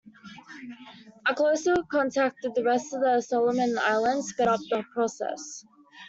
[1.27, 5.63] A closer contact with the rest of the Solomon Islands sped up the process.